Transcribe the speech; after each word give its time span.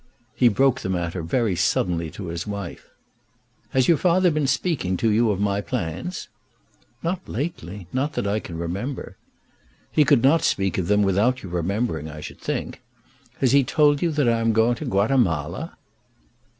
He 0.33 0.47
broke 0.47 0.79
the 0.81 0.89
matter 0.89 1.21
very 1.21 1.55
suddenly 1.55 2.09
to 2.09 2.29
his 2.29 2.47
wife. 2.47 2.89
"Has 3.69 3.87
your 3.87 3.97
father 3.99 4.31
been 4.31 4.47
speaking 4.47 4.97
to 4.97 5.11
you 5.11 5.29
of 5.29 5.39
my 5.39 5.61
plans?" 5.61 6.27
"Not 7.03 7.29
lately; 7.29 7.85
not 7.93 8.13
that 8.13 8.25
I 8.25 8.41
remember." 8.51 9.15
"He 9.91 10.03
could 10.03 10.23
not 10.23 10.41
speak 10.41 10.79
of 10.79 10.87
them 10.87 11.03
without 11.03 11.43
your 11.43 11.51
remembering, 11.51 12.09
I 12.09 12.19
should 12.19 12.39
think. 12.39 12.81
Has 13.41 13.51
he 13.51 13.63
told 13.63 14.01
you 14.01 14.09
that 14.13 14.27
I 14.27 14.39
am 14.39 14.53
going 14.53 14.73
to 14.77 14.85
Guatemala?" 14.85 15.77